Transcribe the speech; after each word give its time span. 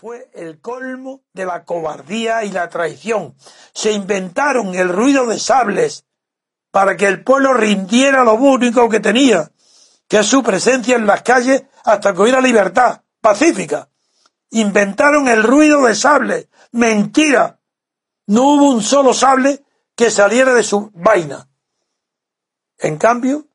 fue 0.00 0.30
el 0.32 0.62
colmo 0.62 1.24
de 1.34 1.44
la 1.44 1.66
cobardía 1.66 2.42
y 2.44 2.50
la 2.50 2.70
traición. 2.70 3.34
Se 3.74 3.92
inventaron 3.92 4.74
el 4.74 4.88
ruido 4.88 5.26
de 5.26 5.38
sables 5.38 6.06
para 6.70 6.96
que 6.96 7.06
el 7.06 7.22
pueblo 7.22 7.52
rindiera 7.52 8.24
lo 8.24 8.32
único 8.32 8.88
que 8.88 9.00
tenía, 9.00 9.52
que 10.08 10.20
es 10.20 10.26
su 10.26 10.42
presencia 10.42 10.96
en 10.96 11.06
las 11.06 11.20
calles 11.20 11.64
hasta 11.84 12.14
que 12.14 12.22
hubiera 12.22 12.40
libertad 12.40 13.02
pacífica. 13.20 13.90
Inventaron 14.52 15.28
el 15.28 15.42
ruido 15.42 15.84
de 15.84 15.94
sable. 15.94 16.48
Mentira. 16.72 17.60
No 18.26 18.54
hubo 18.54 18.70
un 18.70 18.82
solo 18.82 19.12
sable 19.12 19.62
que 19.94 20.10
saliera 20.10 20.54
de 20.54 20.62
su 20.62 20.90
vaina. 20.94 21.46
En 22.78 22.96
cambio, 22.96 23.48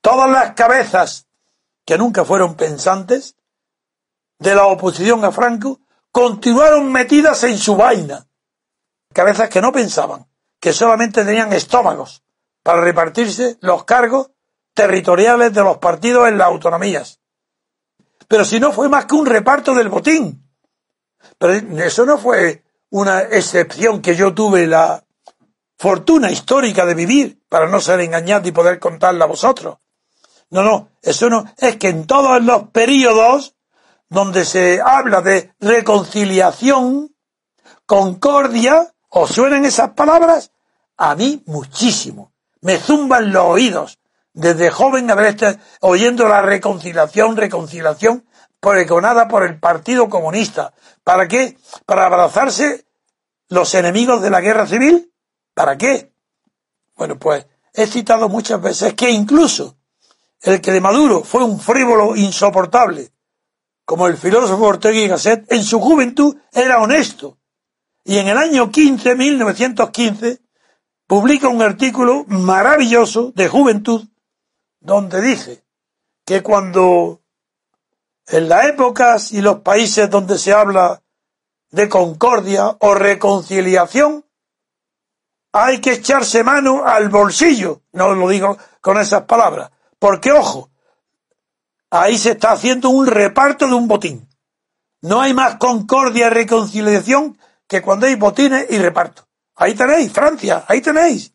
todas 0.00 0.30
las 0.30 0.54
cabezas 0.54 1.28
que 1.84 1.98
nunca 1.98 2.24
fueron 2.24 2.54
pensantes 2.54 3.36
de 4.38 4.54
la 4.54 4.66
oposición 4.66 5.24
a 5.24 5.32
Franco 5.32 5.80
continuaron 6.12 6.90
metidas 6.90 7.42
en 7.44 7.58
su 7.58 7.76
vaina. 7.76 8.26
Cabezas 9.12 9.48
que 9.48 9.60
no 9.60 9.72
pensaban, 9.72 10.26
que 10.60 10.72
solamente 10.72 11.24
tenían 11.24 11.52
estómagos 11.52 12.22
para 12.62 12.82
repartirse 12.82 13.58
los 13.60 13.84
cargos 13.84 14.30
territoriales 14.74 15.52
de 15.52 15.62
los 15.62 15.78
partidos 15.78 16.28
en 16.28 16.38
las 16.38 16.46
autonomías. 16.46 17.20
Pero 18.28 18.44
si 18.44 18.60
no 18.60 18.72
fue 18.72 18.88
más 18.88 19.06
que 19.06 19.14
un 19.14 19.26
reparto 19.26 19.74
del 19.74 19.88
botín. 19.88 20.44
Pero 21.38 21.54
eso 21.82 22.04
no 22.04 22.18
fue 22.18 22.62
una 22.90 23.22
excepción 23.22 24.00
que 24.00 24.14
yo 24.14 24.34
tuve 24.34 24.66
la 24.66 25.04
fortuna 25.78 26.30
histórica 26.30 26.84
de 26.84 26.94
vivir 26.94 27.40
para 27.48 27.68
no 27.68 27.80
ser 27.80 28.00
engañado 28.00 28.48
y 28.48 28.52
poder 28.52 28.78
contarla 28.78 29.24
a 29.24 29.28
vosotros. 29.28 29.78
No, 30.50 30.62
no, 30.62 30.90
eso 31.02 31.28
no, 31.28 31.44
es 31.58 31.76
que 31.76 31.88
en 31.88 32.06
todos 32.06 32.42
los 32.42 32.68
periodos 32.70 33.54
donde 34.08 34.44
se 34.44 34.80
habla 34.80 35.20
de 35.20 35.52
reconciliación, 35.60 37.14
concordia, 37.86 38.92
¿os 39.08 39.30
suenan 39.30 39.64
esas 39.64 39.90
palabras? 39.90 40.52
A 40.96 41.14
mí 41.14 41.42
muchísimo. 41.46 42.32
Me 42.60 42.78
zumban 42.78 43.32
los 43.32 43.44
oídos. 43.44 43.98
Desde 44.32 44.70
joven 44.70 45.10
haber 45.10 45.26
estado 45.26 45.58
oyendo 45.80 46.28
la 46.28 46.42
reconciliación, 46.42 47.36
reconciliación, 47.36 48.26
pregonada 48.60 49.28
por 49.28 49.44
el 49.44 49.58
Partido 49.58 50.08
Comunista. 50.08 50.74
¿Para 51.04 51.28
qué? 51.28 51.56
Para 51.86 52.06
abrazarse 52.06 52.84
los 53.48 53.74
enemigos 53.74 54.22
de 54.22 54.30
la 54.30 54.40
guerra 54.40 54.66
civil. 54.66 55.12
¿Para 55.54 55.76
qué? 55.76 56.12
Bueno, 56.96 57.18
pues 57.18 57.46
he 57.72 57.86
citado 57.86 58.28
muchas 58.28 58.60
veces 58.60 58.94
que 58.94 59.10
incluso 59.10 59.76
el 60.42 60.60
que 60.60 60.72
de 60.72 60.80
Maduro 60.80 61.22
fue 61.22 61.44
un 61.44 61.58
frívolo 61.58 62.16
insoportable, 62.16 63.12
como 63.88 64.06
el 64.06 64.18
filósofo 64.18 64.66
Ortega 64.66 64.98
y 64.98 65.08
Gasset, 65.08 65.50
en 65.50 65.64
su 65.64 65.80
juventud 65.80 66.36
era 66.52 66.82
honesto. 66.82 67.38
Y 68.04 68.18
en 68.18 68.28
el 68.28 68.36
año 68.36 68.70
15, 68.70 69.14
1915, 69.14 70.42
publica 71.06 71.48
un 71.48 71.62
artículo 71.62 72.26
maravilloso 72.26 73.32
de 73.34 73.48
juventud, 73.48 74.06
donde 74.78 75.22
dice 75.22 75.64
que 76.26 76.42
cuando 76.42 77.22
en 78.26 78.50
las 78.50 78.66
épocas 78.66 79.32
y 79.32 79.40
los 79.40 79.60
países 79.60 80.10
donde 80.10 80.36
se 80.36 80.52
habla 80.52 81.02
de 81.70 81.88
concordia 81.88 82.76
o 82.80 82.94
reconciliación, 82.94 84.26
hay 85.50 85.80
que 85.80 85.92
echarse 85.92 86.44
mano 86.44 86.84
al 86.84 87.08
bolsillo. 87.08 87.80
No 87.92 88.14
lo 88.14 88.28
digo 88.28 88.58
con 88.82 88.98
esas 88.98 89.22
palabras. 89.22 89.70
Porque, 89.98 90.30
ojo, 90.30 90.68
Ahí 91.90 92.18
se 92.18 92.32
está 92.32 92.52
haciendo 92.52 92.90
un 92.90 93.06
reparto 93.06 93.66
de 93.66 93.74
un 93.74 93.88
botín. 93.88 94.28
No 95.00 95.20
hay 95.20 95.32
más 95.32 95.56
concordia 95.56 96.26
y 96.26 96.30
reconciliación 96.30 97.38
que 97.66 97.80
cuando 97.80 98.06
hay 98.06 98.16
botines 98.16 98.66
y 98.68 98.78
reparto. 98.78 99.26
Ahí 99.56 99.74
tenéis, 99.74 100.12
Francia, 100.12 100.64
ahí 100.68 100.80
tenéis. 100.80 101.32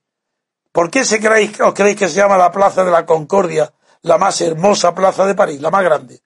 ¿Por 0.72 0.91
qué 0.91 1.06
se 1.06 1.19
creéis, 1.19 1.59
os 1.59 1.74
creéis 1.74 1.97
que 1.97 2.08
se 2.08 2.16
llama 2.16 2.38
la 2.38 2.52
Plaza 2.52 2.84
de 2.84 2.91
la 2.91 3.06
Concordia, 3.06 3.74
la 4.02 4.18
más 4.18 4.41
hermosa 4.41 4.94
plaza 4.94 5.25
de 5.25 5.36
París, 5.36 5.62
la 5.62 5.72
más 5.72 5.84
grande? 5.84 6.22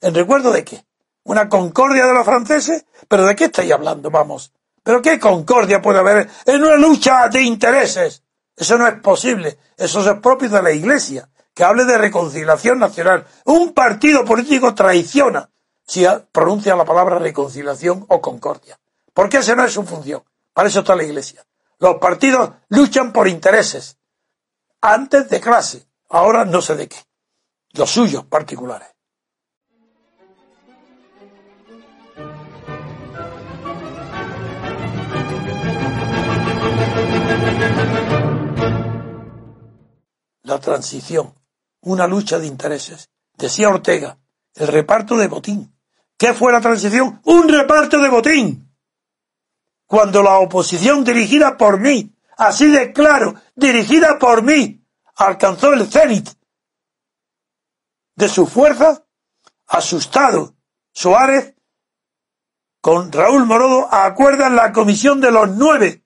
¿En 0.00 0.14
recuerdo 0.14 0.52
de 0.52 0.64
qué? 0.64 0.84
¿Una 1.24 1.48
concordia 1.48 2.06
de 2.06 2.14
los 2.14 2.24
franceses? 2.24 2.86
¿Pero 3.08 3.26
de 3.26 3.34
qué 3.34 3.44
estáis 3.44 3.72
hablando? 3.72 4.10
Vamos. 4.10 4.52
¿Pero 4.82 5.02
qué 5.02 5.18
concordia 5.18 5.82
puede 5.82 5.98
haber 5.98 6.28
en 6.46 6.62
una 6.62 6.76
lucha 6.76 7.28
de 7.28 7.42
intereses? 7.42 8.22
Eso 8.56 8.78
no 8.78 8.86
es 8.86 9.00
posible. 9.00 9.58
Eso 9.76 10.00
es 10.00 10.20
propio 10.20 10.48
de 10.48 10.62
la 10.62 10.72
Iglesia 10.72 11.28
que 11.58 11.64
hable 11.64 11.84
de 11.86 11.98
reconciliación 11.98 12.78
nacional. 12.78 13.26
Un 13.44 13.74
partido 13.74 14.24
político 14.24 14.76
traiciona 14.76 15.50
si 15.84 16.06
pronuncia 16.30 16.76
la 16.76 16.84
palabra 16.84 17.18
reconciliación 17.18 18.06
o 18.06 18.20
concordia. 18.20 18.78
Porque 19.12 19.38
esa 19.38 19.56
no 19.56 19.64
es 19.64 19.72
su 19.72 19.82
función. 19.82 20.22
Para 20.52 20.68
eso 20.68 20.78
está 20.78 20.94
la 20.94 21.02
Iglesia. 21.02 21.44
Los 21.80 21.96
partidos 21.96 22.52
luchan 22.68 23.12
por 23.12 23.26
intereses. 23.26 23.98
Antes 24.80 25.28
de 25.30 25.40
clase. 25.40 25.84
Ahora 26.08 26.44
no 26.44 26.62
sé 26.62 26.76
de 26.76 26.86
qué. 26.86 26.96
Los 27.72 27.90
suyos 27.90 28.24
particulares. 28.24 28.86
La 40.44 40.60
transición 40.60 41.34
una 41.80 42.06
lucha 42.06 42.38
de 42.38 42.46
intereses. 42.46 43.10
Decía 43.34 43.68
Ortega, 43.68 44.18
el 44.54 44.68
reparto 44.68 45.16
de 45.16 45.28
botín. 45.28 45.74
¿Qué 46.16 46.34
fue 46.34 46.52
la 46.52 46.60
transición? 46.60 47.20
Un 47.24 47.48
reparto 47.48 47.98
de 47.98 48.08
botín. 48.08 48.74
Cuando 49.86 50.22
la 50.22 50.38
oposición 50.38 51.04
dirigida 51.04 51.56
por 51.56 51.80
mí, 51.80 52.14
así 52.36 52.68
de 52.70 52.92
claro, 52.92 53.34
dirigida 53.54 54.18
por 54.18 54.42
mí, 54.42 54.84
alcanzó 55.16 55.72
el 55.72 55.86
cenit 55.90 56.28
de 58.16 58.28
su 58.28 58.46
fuerza, 58.46 59.04
asustado, 59.68 60.54
Suárez 60.92 61.54
con 62.80 63.12
Raúl 63.12 63.44
Morodo 63.44 63.88
acuerdan 63.92 64.56
la 64.56 64.72
comisión 64.72 65.20
de 65.20 65.30
los 65.30 65.50
nueve 65.50 66.04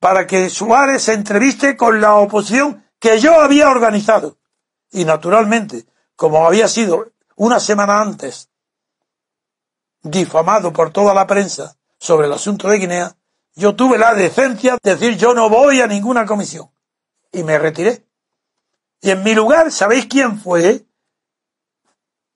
para 0.00 0.26
que 0.26 0.50
Suárez 0.50 1.02
se 1.02 1.14
entreviste 1.14 1.76
con 1.76 2.00
la 2.00 2.16
oposición 2.16 2.83
que 3.04 3.20
yo 3.20 3.38
había 3.38 3.68
organizado. 3.68 4.38
Y 4.90 5.04
naturalmente, 5.04 5.84
como 6.16 6.46
había 6.46 6.68
sido 6.68 7.12
una 7.36 7.60
semana 7.60 8.00
antes 8.00 8.48
difamado 10.00 10.72
por 10.72 10.90
toda 10.90 11.12
la 11.12 11.26
prensa 11.26 11.76
sobre 11.98 12.28
el 12.28 12.32
asunto 12.32 12.66
de 12.66 12.78
Guinea, 12.78 13.14
yo 13.56 13.76
tuve 13.76 13.98
la 13.98 14.14
decencia 14.14 14.78
de 14.82 14.94
decir 14.94 15.18
yo 15.18 15.34
no 15.34 15.50
voy 15.50 15.82
a 15.82 15.86
ninguna 15.86 16.24
comisión. 16.24 16.70
Y 17.30 17.42
me 17.42 17.58
retiré. 17.58 18.06
Y 19.02 19.10
en 19.10 19.22
mi 19.22 19.34
lugar, 19.34 19.70
¿sabéis 19.70 20.06
quién 20.06 20.40
fue? 20.40 20.86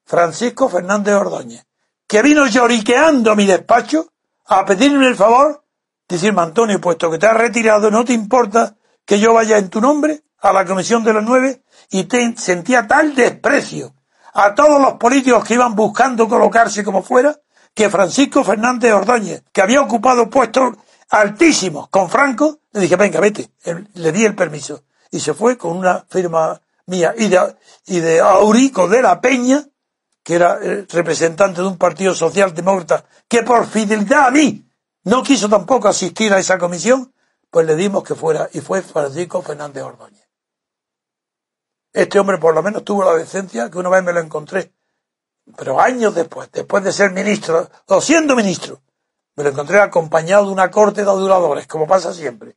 Francisco 0.05 0.69
Fernández 0.69 1.15
Ordóñez, 1.15 1.67
que 2.07 2.21
vino 2.21 2.47
lloriqueando 2.47 3.33
a 3.33 3.37
mi 3.37 3.47
despacho 3.47 4.13
a 4.45 4.67
pedirme 4.67 5.07
el 5.07 5.17
favor, 5.17 5.65
decirme, 6.07 6.43
Antonio, 6.43 6.79
puesto 6.79 7.11
que 7.11 7.17
te 7.17 7.27
has 7.27 7.39
retirado, 7.39 7.91
¿no 7.91 8.05
te 8.05 8.13
importa 8.13 8.77
que 9.07 9.19
yo 9.19 9.33
vaya 9.33 9.57
en 9.57 9.71
tu 9.71 9.81
nombre? 9.81 10.25
A 10.41 10.53
la 10.53 10.65
Comisión 10.65 11.05
de 11.05 11.13
los 11.13 11.25
Nueve 11.25 11.63
y 11.91 12.07
sentía 12.37 12.87
tal 12.87 13.15
desprecio 13.15 13.95
a 14.35 14.55
todos 14.55 14.81
los 14.81 14.95
políticos 14.95 15.45
que 15.45 15.55
iban 15.55 15.75
buscando 15.75 16.29
colocarse 16.29 16.85
como 16.85 17.03
fuera, 17.03 17.37
que 17.75 17.91
Francisco 17.91 18.45
Fernández 18.45 18.93
Ordóñez, 18.93 19.43
que 19.53 19.63
había 19.63 19.81
ocupado 19.81 20.31
puestos 20.31 20.77
altísimos 21.11 21.89
con 21.89 22.09
Franco, 22.09 22.59
le 22.73 22.83
dije, 22.83 22.97
venga, 22.97 23.21
vete, 23.21 23.51
le 23.95 24.13
di 24.13 24.25
el 24.25 24.35
permiso. 24.35 24.85
Y 25.11 25.21
se 25.21 25.35
fue 25.35 25.57
con 25.57 25.77
una 25.77 26.05
firma 26.09 26.61
mía 26.87 27.15
y 27.17 27.29
de, 28.01 28.21
Aurico 28.21 28.89
de 28.89 29.03
la 29.03 29.21
Peña, 29.21 29.65
que 30.23 30.35
era 30.35 30.59
el 30.63 30.87
representante 30.89 31.63
de 31.63 31.67
un 31.67 31.79
partido 31.79 32.15
socialdemócrata, 32.15 33.05
que 33.27 33.43
por 33.43 33.67
fidelidad 33.67 34.27
a 34.27 34.31
mí 34.31 34.67
no 35.05 35.23
quiso 35.23 35.49
tampoco 35.49 35.89
asistir 35.89 36.33
a 36.33 36.39
esa 36.39 36.59
comisión, 36.59 37.13
pues 37.51 37.67
le 37.67 37.77
dimos 37.77 38.05
que 38.05 38.15
fuera, 38.15 38.49
y 38.53 38.61
fue 38.61 38.83
Francisco 38.83 39.41
Fernández 39.43 39.83
Ordóñez. 39.83 40.28
Este 41.99 42.21
hombre 42.21 42.39
por 42.39 42.55
lo 42.55 42.63
menos 42.63 42.85
tuvo 42.85 43.03
la 43.03 43.17
decencia 43.17 43.69
que 43.69 43.77
una 43.77 43.89
vez 43.89 44.05
me 44.05 44.13
lo 44.13 44.21
encontré. 44.21 44.73
Pero 45.57 45.81
años 45.81 46.15
después, 46.15 46.49
después 46.53 46.85
de 46.85 46.93
ser 46.93 47.11
ministro, 47.11 47.69
o 47.87 48.01
siendo 48.01 48.37
ministro, 48.37 48.81
me 49.35 49.43
lo 49.43 49.51
encontré 49.51 49.81
acompañado 49.81 50.47
de 50.47 50.53
una 50.53 50.71
corte 50.71 51.03
de 51.03 51.11
aduladores, 51.11 51.67
como 51.67 51.89
pasa 51.89 52.15
siempre, 52.15 52.57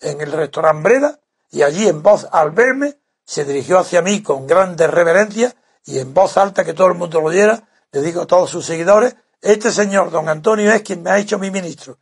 en 0.00 0.20
el 0.20 0.32
restaurante 0.32 0.82
Breda, 0.82 1.20
y 1.52 1.62
allí 1.62 1.86
en 1.86 2.02
voz, 2.02 2.26
al 2.32 2.50
verme, 2.50 2.98
se 3.24 3.44
dirigió 3.44 3.78
hacia 3.78 4.02
mí 4.02 4.20
con 4.20 4.48
grandes 4.48 4.90
reverencias 4.90 5.54
y 5.84 6.00
en 6.00 6.12
voz 6.12 6.36
alta 6.36 6.64
que 6.64 6.74
todo 6.74 6.88
el 6.88 6.94
mundo 6.94 7.20
lo 7.20 7.28
oyera, 7.28 7.62
le 7.92 8.00
digo 8.00 8.22
a 8.22 8.26
todos 8.26 8.50
sus 8.50 8.66
seguidores, 8.66 9.14
este 9.40 9.70
señor, 9.70 10.10
don 10.10 10.28
Antonio, 10.28 10.72
es 10.72 10.82
quien 10.82 11.04
me 11.04 11.12
ha 11.12 11.18
hecho 11.18 11.38
mi 11.38 11.52
ministro. 11.52 11.98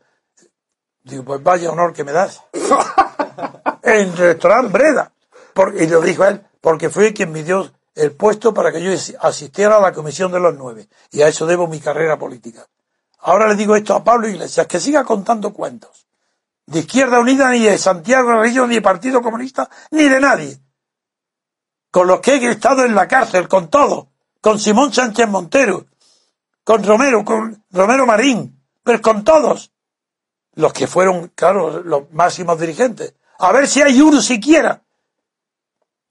Digo, 1.03 1.25
pues 1.25 1.43
vaya 1.43 1.71
honor 1.71 1.93
que 1.93 2.05
me 2.05 2.13
das. 2.13 2.41
en 3.83 3.93
el 3.93 4.17
restaurante 4.17 4.73
Breda. 4.73 5.13
y 5.79 5.87
lo 5.87 6.01
dijo 6.01 6.25
él, 6.25 6.47
porque 6.61 6.91
fue 6.91 7.13
quien 7.13 7.33
me 7.33 7.43
dio 7.43 7.71
el 7.95 8.13
puesto 8.13 8.55
para 8.55 8.73
que 8.73 8.83
yo 8.83 8.93
asistiera 9.21 9.77
a 9.77 9.81
la 9.81 9.93
comisión 9.93 10.33
de 10.33 10.41
los 10.41 10.55
nueve. 10.57 10.89
Y 11.11 11.23
a 11.23 11.29
eso 11.29 11.47
debo 11.47 11.67
mi 11.67 11.81
carrera 11.81 12.19
política. 12.19 12.67
Ahora 13.21 13.49
le 13.49 13.57
digo 13.57 13.77
esto 13.77 13.95
a 13.95 14.05
Pablo 14.05 14.29
Iglesias, 14.29 14.67
que 14.67 14.81
siga 14.81 15.05
contando 15.05 15.53
cuentos. 15.53 16.07
De 16.67 16.81
Izquierda 16.81 17.19
Unida, 17.19 17.51
ni 17.51 17.61
de 17.61 17.77
Santiago 17.77 18.41
Río, 18.41 18.67
ni 18.67 18.77
de 18.77 18.83
Partido 18.83 19.21
Comunista, 19.21 19.69
ni 19.91 20.09
de 20.09 20.21
nadie. 20.21 20.59
Con 21.91 22.07
los 22.07 22.21
que 22.21 22.37
he 22.37 22.51
estado 22.51 22.85
en 22.85 22.95
la 22.95 23.09
cárcel, 23.09 23.49
con 23.49 23.69
todo. 23.69 24.09
Con 24.41 24.59
Simón 24.59 24.93
Sánchez 24.93 25.29
Montero, 25.29 25.87
con 26.65 26.83
Romero, 26.83 27.25
con 27.25 27.63
Romero 27.71 28.07
Marín, 28.07 28.65
pero 28.83 29.03
con 29.03 29.25
todos. 29.25 29.73
Los 30.55 30.73
que 30.73 30.87
fueron, 30.87 31.29
claro, 31.35 31.83
los 31.83 32.11
máximos 32.13 32.59
dirigentes. 32.59 33.15
A 33.39 33.53
ver 33.53 33.69
si 33.69 33.83
hay 33.83 34.01
uno 34.01 34.23
siquiera 34.23 34.83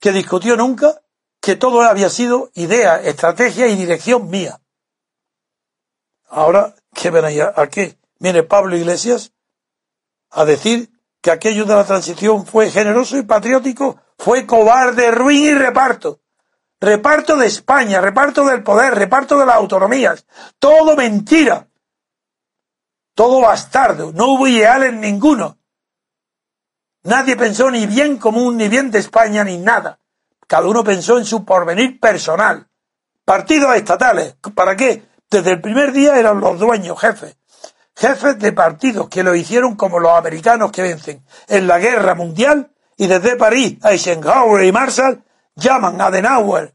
que 0.00 0.12
discutió 0.12 0.56
nunca 0.56 1.02
que 1.40 1.56
todo 1.56 1.82
había 1.82 2.10
sido 2.10 2.50
idea, 2.54 3.00
estrategia 3.00 3.68
y 3.68 3.76
dirección 3.76 4.28
mía. 4.28 4.60
Ahora, 6.28 6.74
¿qué 6.94 7.10
ven 7.10 7.24
ahí? 7.24 7.40
¿A 7.40 7.66
qué? 7.68 7.98
Viene 8.18 8.42
Pablo 8.42 8.76
Iglesias 8.76 9.32
a 10.30 10.44
decir 10.44 10.90
que 11.20 11.30
aquello 11.30 11.64
de 11.64 11.74
la 11.74 11.84
transición 11.84 12.46
fue 12.46 12.70
generoso 12.70 13.16
y 13.16 13.22
patriótico, 13.22 14.00
fue 14.18 14.46
cobarde, 14.46 15.10
ruin 15.10 15.44
y 15.44 15.54
reparto. 15.54 16.20
Reparto 16.80 17.36
de 17.36 17.46
España, 17.46 18.00
reparto 18.00 18.44
del 18.46 18.62
poder, 18.62 18.94
reparto 18.94 19.38
de 19.38 19.44
las 19.44 19.56
autonomías. 19.56 20.24
Todo 20.58 20.96
mentira. 20.96 21.68
Todo 23.14 23.42
bastardo. 23.42 24.12
No 24.12 24.28
hubo 24.28 24.46
ideales 24.46 24.94
ninguno. 24.94 25.58
Nadie 27.02 27.36
pensó 27.36 27.70
ni 27.70 27.86
bien 27.86 28.18
común, 28.18 28.56
ni 28.56 28.68
bien 28.68 28.90
de 28.90 28.98
España, 28.98 29.42
ni 29.44 29.56
nada. 29.56 29.98
Cada 30.46 30.66
uno 30.66 30.84
pensó 30.84 31.18
en 31.18 31.24
su 31.24 31.44
porvenir 31.44 31.98
personal. 31.98 32.68
Partidos 33.24 33.74
estatales. 33.76 34.36
¿Para 34.54 34.76
qué? 34.76 35.04
Desde 35.30 35.52
el 35.52 35.60
primer 35.60 35.92
día 35.92 36.18
eran 36.18 36.40
los 36.40 36.58
dueños, 36.58 37.00
jefes. 37.00 37.36
Jefes 37.94 38.38
de 38.38 38.52
partidos 38.52 39.08
que 39.08 39.22
lo 39.22 39.34
hicieron 39.34 39.76
como 39.76 39.98
los 39.98 40.12
americanos 40.12 40.72
que 40.72 40.82
vencen 40.82 41.24
en 41.48 41.66
la 41.66 41.78
guerra 41.78 42.14
mundial 42.14 42.72
y 42.96 43.06
desde 43.06 43.36
París, 43.36 43.78
Eisenhower 43.84 44.64
y 44.64 44.72
Marshall 44.72 45.22
llaman 45.54 46.00
a 46.00 46.06
Adenauer, 46.06 46.74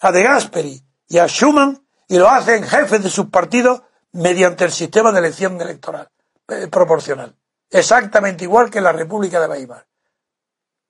a 0.00 0.12
De 0.12 0.22
Gasperi 0.22 0.82
y 1.08 1.18
a 1.18 1.26
Schuman 1.26 1.84
y 2.08 2.18
lo 2.18 2.28
hacen 2.28 2.64
jefes 2.64 3.02
de 3.02 3.10
sus 3.10 3.26
partidos 3.26 3.82
mediante 4.12 4.64
el 4.64 4.72
sistema 4.72 5.12
de 5.12 5.20
elección 5.20 5.60
electoral 5.60 6.08
eh, 6.48 6.66
proporcional. 6.68 7.36
Exactamente 7.70 8.44
igual 8.44 8.68
que 8.68 8.80
la 8.80 8.92
República 8.92 9.40
de 9.40 9.48
Weimar. 9.48 9.86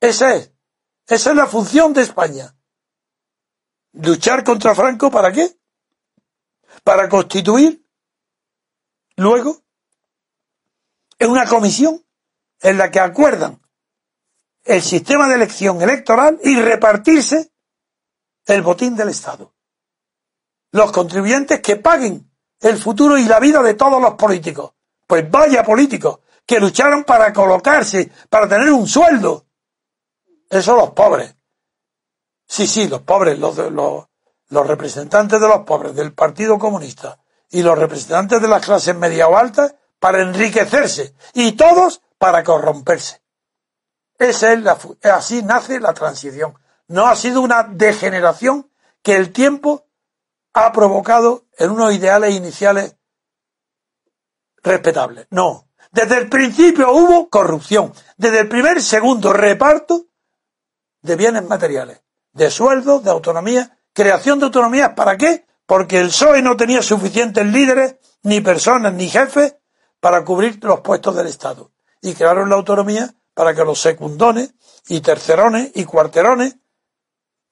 Ese 0.01 0.37
es. 0.37 0.53
Esa 1.07 1.31
es 1.31 1.37
la 1.37 1.47
función 1.47 1.93
de 1.93 2.03
España. 2.03 2.57
Luchar 3.93 4.43
contra 4.45 4.75
Franco 4.75 5.11
para 5.11 5.33
qué? 5.33 5.59
Para 6.83 7.09
constituir 7.09 7.85
luego 9.17 9.63
en 11.19 11.31
una 11.31 11.47
comisión 11.47 12.03
en 12.61 12.79
la 12.79 12.91
que 12.91 13.01
acuerdan 13.01 13.61
el 14.65 14.81
sistema 14.81 15.29
de 15.29 15.35
elección 15.35 15.83
electoral 15.83 16.39
y 16.43 16.61
repartirse 16.61 17.53
el 18.47 18.63
botín 18.63 18.97
del 18.97 19.09
Estado. 19.11 19.55
Los 20.73 20.93
contribuyentes 20.93 21.61
que 21.61 21.77
paguen 21.77 22.31
el 22.61 22.79
futuro 22.79 23.19
y 23.19 23.25
la 23.25 23.41
vida 23.41 23.63
de 23.63 23.75
todos 23.75 24.01
los 24.01 24.15
políticos. 24.15 24.73
Pues 25.07 25.29
vaya 25.31 25.65
políticos 25.65 26.21
que 26.51 26.59
lucharon 26.59 27.05
para 27.05 27.33
colocarse, 27.33 28.11
para 28.29 28.49
tener 28.49 28.73
un 28.73 28.89
sueldo, 28.89 29.47
eso 30.49 30.75
los 30.75 30.91
pobres. 30.91 31.37
Sí, 32.45 32.67
sí, 32.67 32.89
los 32.89 33.03
pobres, 33.03 33.39
los, 33.39 33.57
los, 33.57 34.67
representantes 34.67 35.41
de 35.41 35.47
los 35.47 35.61
pobres 35.61 35.95
del 35.95 36.13
Partido 36.13 36.59
Comunista 36.59 37.21
y 37.51 37.63
los 37.63 37.79
representantes 37.79 38.43
de 38.43 38.49
las 38.49 38.67
clases 38.67 38.97
media 38.97 39.29
o 39.29 39.37
altas 39.37 39.77
para 40.01 40.23
enriquecerse 40.23 41.15
y 41.35 41.53
todos 41.53 42.03
para 42.19 42.43
corromperse. 42.43 43.23
Esa 44.19 44.53
es 44.53 44.61
la, 44.61 44.77
así 45.05 45.45
nace 45.45 45.79
la 45.79 45.95
transición. 45.95 46.59
No 46.89 47.07
ha 47.07 47.15
sido 47.15 47.43
una 47.43 47.63
degeneración 47.63 48.73
que 49.03 49.15
el 49.15 49.33
tiempo 49.33 49.87
ha 50.53 50.73
provocado 50.73 51.45
en 51.57 51.71
unos 51.71 51.95
ideales 51.95 52.35
iniciales 52.35 52.97
respetables. 54.65 55.29
No. 55.31 55.70
Desde 55.91 56.19
el 56.19 56.29
principio 56.29 56.93
hubo 56.93 57.29
corrupción. 57.29 57.93
Desde 58.17 58.41
el 58.41 58.49
primer 58.49 58.81
segundo 58.83 59.33
reparto 59.33 60.07
de 61.03 61.17
bienes 61.17 61.45
materiales, 61.45 62.03
de 62.33 62.51
sueldos, 62.51 63.03
de 63.03 63.11
autonomía, 63.11 63.79
creación 63.93 64.39
de 64.39 64.47
autonomías. 64.47 64.91
¿Para 64.95 65.17
qué? 65.17 65.47
Porque 65.67 65.99
el 65.99 66.09
PSOE 66.09 66.43
no 66.43 66.57
tenía 66.57 66.83
suficientes 66.83 67.45
líderes, 67.47 67.97
ni 68.23 68.41
personas, 68.41 68.93
ni 68.93 69.09
jefes 69.09 69.57
para 69.99 70.25
cubrir 70.25 70.63
los 70.63 70.81
puestos 70.81 71.15
del 71.17 71.27
Estado. 71.27 71.73
Y 72.01 72.15
crearon 72.15 72.49
la 72.49 72.57
autonomía 72.57 73.15
para 73.35 73.55
que 73.55 73.65
los 73.65 73.81
secundones 73.81 74.55
y 74.89 75.01
tercerones 75.01 75.71
y 75.75 75.85
cuarterones 75.85 76.57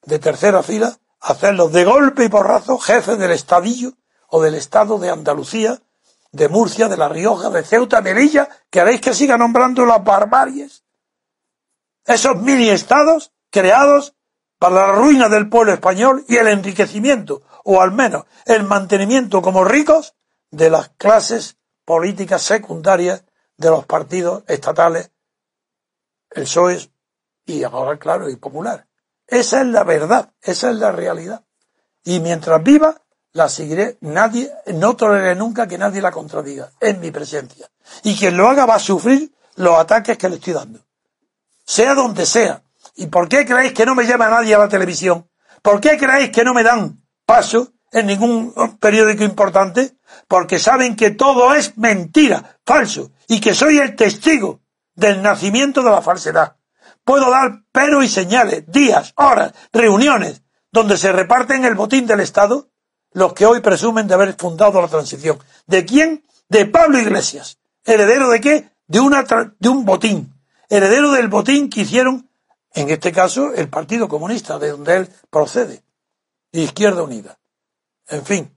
de 0.02 0.18
tercera 0.18 0.62
fila 0.62 0.98
hacerlos 1.20 1.72
de 1.72 1.84
golpe 1.84 2.24
y 2.24 2.28
porrazo 2.28 2.78
jefes 2.78 3.18
del 3.18 3.32
Estadillo 3.32 3.94
o 4.28 4.42
del 4.42 4.54
Estado 4.54 4.98
de 4.98 5.10
Andalucía, 5.10 5.80
de 6.30 6.48
Murcia, 6.48 6.88
de 6.88 6.96
La 6.96 7.08
Rioja, 7.08 7.50
de 7.50 7.62
Ceuta, 7.62 8.00
Melilla, 8.00 8.48
que 8.70 8.80
haréis 8.80 9.00
que 9.00 9.14
siga 9.14 9.38
nombrando 9.38 9.86
las 9.86 10.02
barbaries. 10.02 10.84
Esos 12.04 12.40
mini 12.40 12.68
estados 12.68 13.32
creados 13.50 14.14
para 14.58 14.74
la 14.74 14.92
ruina 14.92 15.28
del 15.28 15.48
pueblo 15.48 15.72
español 15.72 16.24
y 16.28 16.36
el 16.36 16.48
enriquecimiento, 16.48 17.42
o 17.64 17.80
al 17.80 17.92
menos 17.92 18.24
el 18.44 18.64
mantenimiento 18.64 19.40
como 19.40 19.64
ricos 19.64 20.14
de 20.50 20.70
las 20.70 20.90
clases 20.90 21.58
políticas 21.84 22.42
secundarias 22.42 23.24
de 23.56 23.70
los 23.70 23.86
partidos 23.86 24.44
estatales, 24.46 25.10
el 26.30 26.42
PSOE 26.42 26.90
y 27.46 27.64
ahora, 27.64 27.98
claro, 27.98 28.28
y 28.28 28.36
popular. 28.36 28.86
Esa 29.26 29.60
es 29.60 29.66
la 29.66 29.84
verdad, 29.84 30.32
esa 30.42 30.70
es 30.70 30.76
la 30.76 30.92
realidad. 30.92 31.44
Y 32.04 32.20
mientras 32.20 32.62
viva, 32.62 33.02
la 33.32 33.48
seguiré, 33.48 33.98
nadie, 34.00 34.50
no 34.74 34.96
toleraré 34.96 35.34
nunca 35.34 35.66
que 35.66 35.78
nadie 35.78 36.00
la 36.00 36.10
contradiga, 36.10 36.70
en 36.80 37.00
mi 37.00 37.10
presencia. 37.10 37.68
Y 38.02 38.16
quien 38.16 38.36
lo 38.36 38.48
haga 38.48 38.66
va 38.66 38.76
a 38.76 38.80
sufrir 38.80 39.32
los 39.56 39.78
ataques 39.78 40.18
que 40.18 40.28
le 40.28 40.36
estoy 40.36 40.52
dando. 40.54 40.80
Sea 41.64 41.94
donde 41.94 42.24
sea, 42.24 42.62
¿Y 42.98 43.06
por 43.06 43.28
qué 43.28 43.46
creéis 43.46 43.72
que 43.74 43.86
no 43.86 43.94
me 43.94 44.06
llama 44.06 44.28
nadie 44.28 44.56
a 44.56 44.58
la 44.58 44.68
televisión? 44.68 45.30
¿Por 45.62 45.80
qué 45.80 45.96
creéis 45.96 46.30
que 46.30 46.42
no 46.42 46.52
me 46.52 46.64
dan 46.64 47.00
paso 47.24 47.72
en 47.92 48.06
ningún 48.06 48.52
periódico 48.80 49.22
importante? 49.22 49.92
Porque 50.26 50.58
saben 50.58 50.96
que 50.96 51.12
todo 51.12 51.54
es 51.54 51.78
mentira, 51.78 52.58
falso, 52.66 53.12
y 53.28 53.40
que 53.40 53.54
soy 53.54 53.78
el 53.78 53.94
testigo 53.94 54.62
del 54.96 55.22
nacimiento 55.22 55.84
de 55.84 55.90
la 55.92 56.02
falsedad. 56.02 56.56
Puedo 57.04 57.30
dar 57.30 57.62
pero 57.70 58.02
y 58.02 58.08
señales, 58.08 58.64
días, 58.66 59.12
horas, 59.14 59.52
reuniones, 59.72 60.42
donde 60.72 60.96
se 60.96 61.12
reparten 61.12 61.64
el 61.64 61.76
botín 61.76 62.04
del 62.04 62.18
Estado 62.18 62.68
los 63.12 63.32
que 63.32 63.46
hoy 63.46 63.60
presumen 63.60 64.06
de 64.06 64.14
haber 64.14 64.34
fundado 64.34 64.80
la 64.80 64.88
transición. 64.88 65.38
¿De 65.66 65.84
quién? 65.84 66.24
De 66.48 66.66
Pablo 66.66 66.98
Iglesias. 66.98 67.58
¿Heredero 67.84 68.28
de 68.30 68.40
qué? 68.40 68.70
De, 68.86 69.00
una 69.00 69.24
de 69.58 69.68
un 69.68 69.84
botín. 69.84 70.34
Heredero 70.68 71.12
del 71.12 71.28
botín 71.28 71.70
que 71.70 71.82
hicieron 71.82 72.28
en 72.74 72.90
este 72.90 73.12
caso, 73.12 73.52
el 73.54 73.68
Partido 73.68 74.08
Comunista, 74.08 74.58
de 74.58 74.70
donde 74.70 74.96
él 74.96 75.08
procede, 75.30 75.82
Izquierda 76.52 77.02
Unida. 77.02 77.38
En 78.06 78.24
fin, 78.24 78.54